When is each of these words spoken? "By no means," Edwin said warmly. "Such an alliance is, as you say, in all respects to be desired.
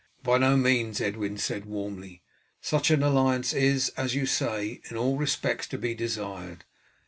"By 0.23 0.39
no 0.39 0.57
means," 0.57 0.99
Edwin 0.99 1.37
said 1.37 1.65
warmly. 1.67 2.23
"Such 2.59 2.89
an 2.89 3.03
alliance 3.03 3.53
is, 3.53 3.89
as 3.89 4.15
you 4.15 4.25
say, 4.25 4.81
in 4.89 4.97
all 4.97 5.15
respects 5.15 5.67
to 5.67 5.77
be 5.77 5.93
desired. 5.93 6.63